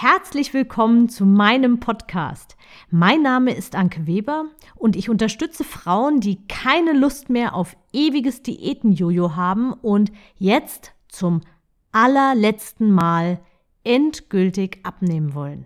[0.00, 2.56] Herzlich willkommen zu meinem Podcast.
[2.88, 4.44] Mein Name ist Anke Weber
[4.76, 11.40] und ich unterstütze Frauen, die keine Lust mehr auf ewiges Diätenjojo haben und jetzt zum
[11.90, 13.40] allerletzten Mal
[13.82, 15.64] endgültig abnehmen wollen.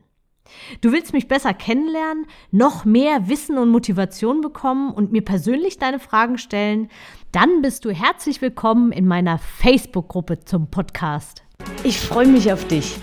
[0.80, 5.98] Du willst mich besser kennenlernen, noch mehr Wissen und Motivation bekommen und mir persönlich deine
[5.98, 6.88] Fragen stellen?
[7.32, 11.42] Dann bist du herzlich willkommen in meiner Facebook-Gruppe zum Podcast.
[11.84, 12.96] Ich freue mich auf dich.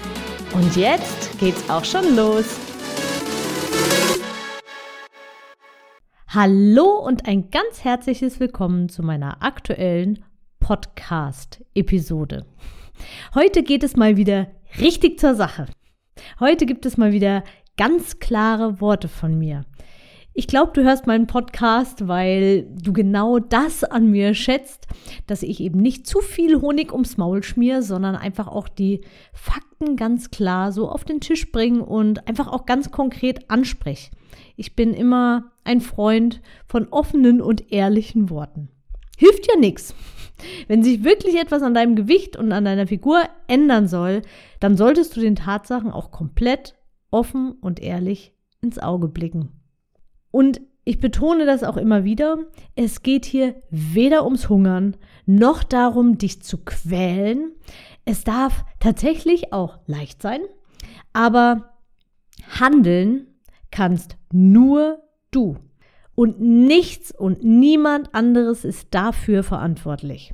[0.53, 2.59] Und jetzt geht's auch schon los.
[6.27, 10.23] Hallo und ein ganz herzliches Willkommen zu meiner aktuellen
[10.59, 12.45] Podcast-Episode.
[13.35, 14.47] Heute geht es mal wieder
[14.79, 15.67] richtig zur Sache.
[16.39, 17.43] Heute gibt es mal wieder
[17.77, 19.65] ganz klare Worte von mir.
[20.33, 24.87] Ich glaube, du hörst meinen Podcast, weil du genau das an mir schätzt,
[25.27, 29.01] dass ich eben nicht zu viel Honig ums Maul schmier, sondern einfach auch die
[29.33, 34.11] Fakten ganz klar so auf den Tisch bringe und einfach auch ganz konkret anspreche.
[34.55, 38.69] Ich bin immer ein Freund von offenen und ehrlichen Worten.
[39.17, 39.95] Hilft ja nichts.
[40.67, 44.21] Wenn sich wirklich etwas an deinem Gewicht und an deiner Figur ändern soll,
[44.59, 46.75] dann solltest du den Tatsachen auch komplett
[47.11, 49.58] offen und ehrlich ins Auge blicken.
[50.31, 52.39] Und ich betone das auch immer wieder,
[52.75, 57.51] es geht hier weder ums Hungern noch darum, dich zu quälen.
[58.05, 60.41] Es darf tatsächlich auch leicht sein,
[61.13, 61.75] aber
[62.59, 63.27] handeln
[63.71, 65.57] kannst nur du.
[66.15, 70.31] Und nichts und niemand anderes ist dafür verantwortlich.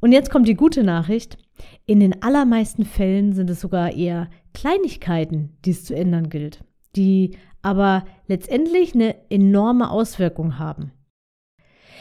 [0.00, 1.38] Und jetzt kommt die gute Nachricht.
[1.86, 7.36] In den allermeisten Fällen sind es sogar eher Kleinigkeiten, die es zu ändern gilt, die
[7.68, 10.92] aber letztendlich eine enorme Auswirkung haben.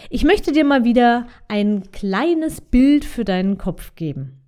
[0.09, 4.43] Ich möchte dir mal wieder ein kleines Bild für deinen Kopf geben.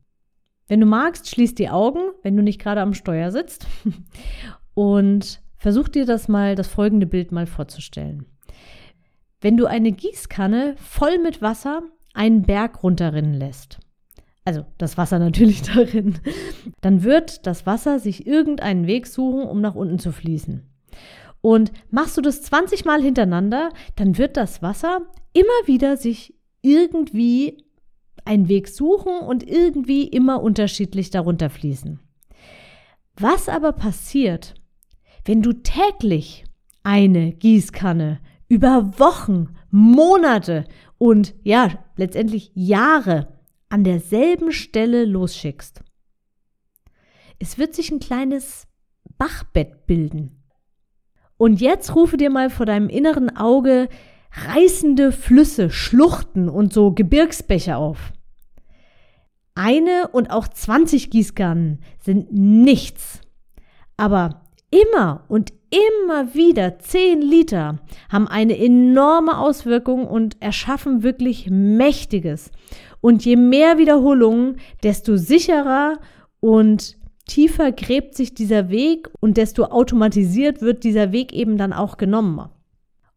[0.70, 3.67] Wenn du magst, schließ die Augen, wenn du nicht gerade am Steuer sitzt
[4.76, 8.26] und versuch dir das mal, das folgende Bild mal vorzustellen.
[9.42, 11.82] Wenn du eine Gießkanne voll mit Wasser
[12.14, 13.80] einen Berg runterrinnen lässt,
[14.45, 16.16] also das Wasser natürlich darin,
[16.80, 20.68] dann wird das Wasser sich irgendeinen Weg suchen, um nach unten zu fließen.
[21.42, 25.02] Und machst du das 20 Mal hintereinander, dann wird das Wasser
[25.33, 27.64] immer wieder sich irgendwie
[28.26, 31.99] einen Weg suchen und irgendwie immer unterschiedlich darunter fließen.
[33.16, 34.55] Was aber passiert,
[35.26, 36.45] wenn du täglich
[36.83, 40.66] eine Gießkanne über Wochen, Monate
[40.98, 43.39] und ja, letztendlich Jahre
[43.70, 45.82] an derselben Stelle losschickst?
[47.39, 48.67] Es wird sich ein kleines
[49.17, 50.39] Bachbett bilden.
[51.39, 53.88] Und jetzt rufe dir mal vor deinem inneren Auge
[54.33, 58.11] reißende Flüsse, Schluchten und so Gebirgsbäche auf.
[59.55, 63.22] Eine und auch 20 Gießkannen sind nichts.
[63.95, 67.80] Aber immer und immer wieder 10 Liter
[68.11, 72.52] haben eine enorme Auswirkung und erschaffen wirklich Mächtiges.
[72.99, 75.99] Und je mehr Wiederholungen, desto sicherer
[76.42, 76.98] und
[77.30, 82.50] tiefer gräbt sich dieser Weg und desto automatisiert wird dieser Weg eben dann auch genommen.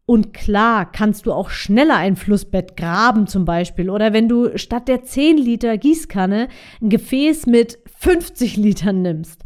[0.05, 4.89] Und klar kannst du auch schneller ein Flussbett graben zum Beispiel oder wenn du statt
[4.89, 6.49] der 10 Liter Gießkanne
[6.81, 9.41] ein Gefäß mit 50 Litern nimmst.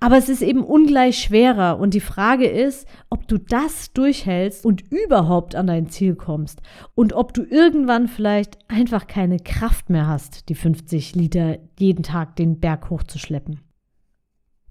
[0.00, 4.82] Aber es ist eben ungleich schwerer und die Frage ist, ob du das durchhältst und
[4.90, 6.60] überhaupt an dein Ziel kommst
[6.96, 12.34] und ob du irgendwann vielleicht einfach keine Kraft mehr hast, die 50 Liter jeden Tag
[12.34, 13.60] den Berg hochzuschleppen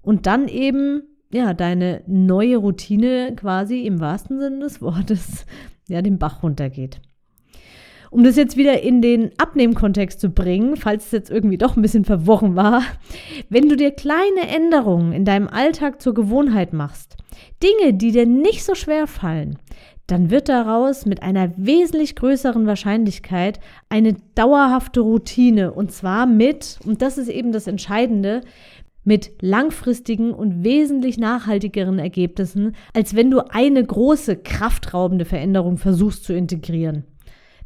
[0.04, 5.46] und dann eben ja deine neue Routine quasi im wahrsten Sinne des Wortes
[5.88, 7.00] ja den Bach runtergeht.
[8.10, 11.82] Um das jetzt wieder in den Abnehmkontext zu bringen, falls es jetzt irgendwie doch ein
[11.82, 12.82] bisschen verworren war,
[13.48, 17.16] wenn du dir kleine Änderungen in deinem Alltag zur Gewohnheit machst,
[17.60, 19.58] Dinge, die dir nicht so schwer fallen,
[20.06, 27.00] dann wird daraus mit einer wesentlich größeren Wahrscheinlichkeit eine dauerhafte Routine und zwar mit, und
[27.00, 28.42] das ist eben das Entscheidende,
[29.04, 36.32] mit langfristigen und wesentlich nachhaltigeren Ergebnissen, als wenn du eine große, kraftraubende Veränderung versuchst zu
[36.32, 37.04] integrieren.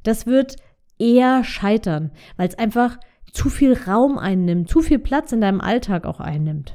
[0.02, 0.56] Das wird
[0.98, 2.98] eher scheitern, weil es einfach
[3.32, 6.74] zu viel Raum einnimmt, zu viel Platz in deinem Alltag auch einnimmt.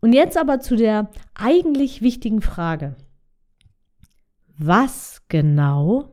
[0.00, 2.96] Und jetzt aber zu der eigentlich wichtigen Frage.
[4.58, 6.12] Was genau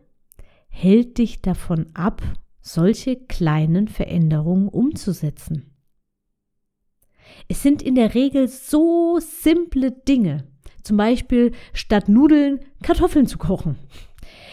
[0.70, 2.22] hält dich davon ab,
[2.62, 5.73] solche kleinen Veränderungen umzusetzen?
[7.48, 10.46] Es sind in der Regel so simple Dinge.
[10.84, 13.78] Zum Beispiel statt Nudeln Kartoffeln zu kochen.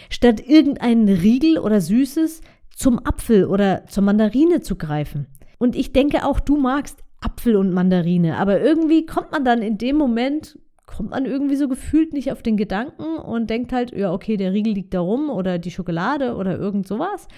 [0.09, 2.41] Statt irgendeinen Riegel oder Süßes
[2.75, 5.27] zum Apfel oder zur Mandarine zu greifen.
[5.59, 8.39] Und ich denke auch, du magst Apfel und Mandarine.
[8.39, 12.43] Aber irgendwie kommt man dann in dem Moment, kommt man irgendwie so gefühlt nicht auf
[12.43, 16.35] den Gedanken und denkt halt, ja, okay, der Riegel liegt da rum oder die Schokolade
[16.35, 17.29] oder irgend sowas.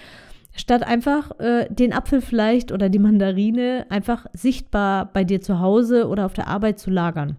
[0.55, 6.09] Statt einfach äh, den Apfel vielleicht oder die Mandarine einfach sichtbar bei dir zu Hause
[6.09, 7.37] oder auf der Arbeit zu lagern.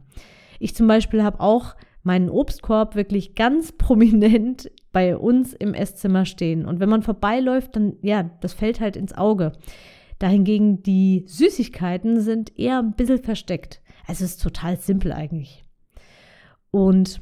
[0.60, 6.65] Ich zum Beispiel habe auch meinen Obstkorb wirklich ganz prominent bei uns im Esszimmer stehen.
[6.65, 9.54] Und wenn man vorbeiläuft, dann, ja, das fällt halt ins Auge.
[10.19, 13.81] Dahingegen die Süßigkeiten sind eher ein bisschen versteckt.
[14.07, 15.63] Also es ist total simpel eigentlich.
[16.71, 17.21] Und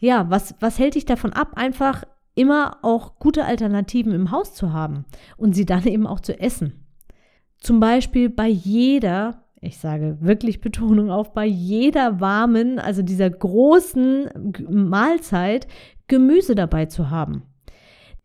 [0.00, 2.04] ja, was, was hält dich davon ab, einfach
[2.34, 5.04] immer auch gute Alternativen im Haus zu haben
[5.36, 6.84] und sie dann eben auch zu essen?
[7.58, 14.28] Zum Beispiel bei jeder ich sage wirklich Betonung auf, bei jeder warmen, also dieser großen
[14.68, 15.66] Mahlzeit
[16.06, 17.42] Gemüse dabei zu haben.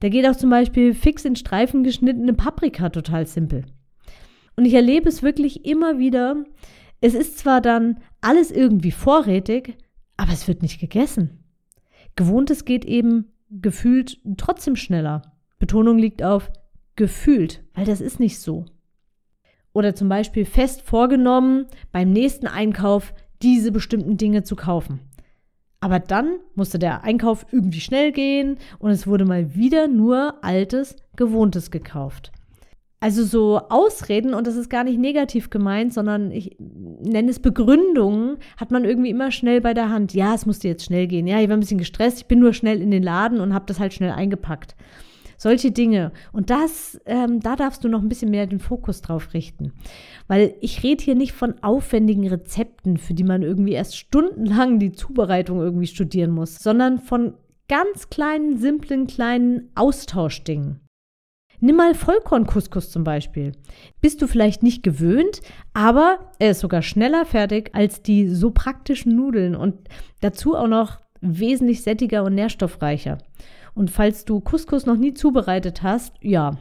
[0.02, 3.66] Da geht auch zum Beispiel fix in Streifen geschnittene Paprika total simpel.
[4.56, 6.44] Und ich erlebe es wirklich immer wieder.
[7.02, 9.78] Es ist zwar dann alles irgendwie vorrätig,
[10.18, 11.44] aber es wird nicht gegessen.
[12.16, 15.22] Gewohntes geht eben gefühlt trotzdem schneller.
[15.58, 16.52] Betonung liegt auf
[16.96, 18.66] gefühlt, weil das ist nicht so.
[19.74, 25.00] Oder zum Beispiel fest vorgenommen, beim nächsten Einkauf diese bestimmten Dinge zu kaufen.
[25.80, 30.98] Aber dann musste der Einkauf irgendwie schnell gehen und es wurde mal wieder nur altes,
[31.16, 32.32] gewohntes gekauft.
[33.02, 38.38] Also so Ausreden, und das ist gar nicht negativ gemeint, sondern ich nenne es Begründungen,
[38.58, 40.14] hat man irgendwie immer schnell bei der Hand.
[40.14, 41.26] Ja, es musste jetzt schnell gehen.
[41.26, 43.66] Ja, ich war ein bisschen gestresst, ich bin nur schnell in den Laden und habe
[43.68, 44.76] das halt schnell eingepackt.
[45.38, 46.12] Solche Dinge.
[46.34, 49.72] Und das, ähm, da darfst du noch ein bisschen mehr den Fokus drauf richten.
[50.28, 54.92] Weil ich rede hier nicht von aufwendigen Rezepten, für die man irgendwie erst stundenlang die
[54.92, 57.36] Zubereitung irgendwie studieren muss, sondern von
[57.70, 60.82] ganz kleinen, simplen, kleinen Austauschdingen.
[61.62, 63.52] Nimm mal Vollkorncouscous zum Beispiel.
[64.02, 65.42] Bist du vielleicht nicht gewöhnt,
[65.74, 69.76] aber er ist sogar schneller fertig als die so praktischen Nudeln und
[70.22, 73.18] dazu auch noch wesentlich sättiger und nährstoffreicher.
[73.76, 76.58] Und falls du Couscous noch nie zubereitet hast, ja,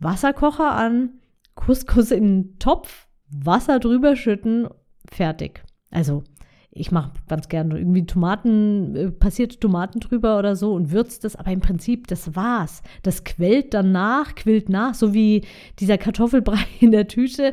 [0.00, 1.20] Wasserkocher an,
[1.54, 4.68] Couscous in den Topf, Wasser drüber schütten,
[5.10, 5.62] fertig.
[5.90, 6.24] Also
[6.70, 11.36] ich mache ganz gerne irgendwie Tomaten, äh, passierte Tomaten drüber oder so und würzt das,
[11.36, 12.82] aber im Prinzip, das war's.
[13.02, 15.44] Das quält danach, quillt nach, so wie
[15.78, 17.52] dieser Kartoffelbrei in der Tüte.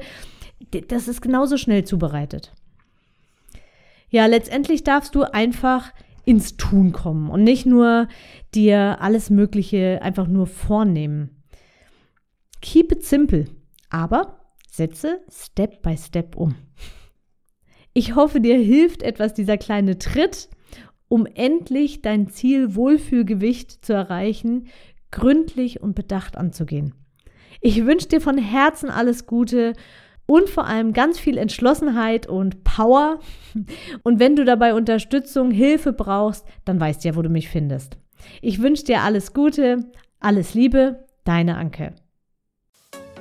[0.88, 2.53] Das ist genauso schnell zubereitet.
[4.09, 5.91] Ja, letztendlich darfst du einfach
[6.25, 8.07] ins Tun kommen und nicht nur
[8.53, 11.44] dir alles Mögliche einfach nur vornehmen.
[12.61, 13.45] Keep it simple,
[13.89, 14.39] aber
[14.71, 16.56] setze Step by Step um.
[17.97, 20.50] Ich hoffe, dir hilft etwas dieser kleine Tritt,
[21.07, 24.68] um endlich dein Ziel Wohlfühlgewicht zu erreichen,
[25.12, 26.94] gründlich und bedacht anzugehen.
[27.62, 29.71] Ich wünsche dir von Herzen alles Gute
[30.25, 33.19] und vor allem ganz viel Entschlossenheit und Power.
[34.03, 37.97] Und wenn du dabei Unterstützung, Hilfe brauchst, dann weißt du ja, wo du mich findest.
[38.42, 39.89] Ich wünsche dir alles Gute,
[40.19, 41.95] alles Liebe, deine Anke.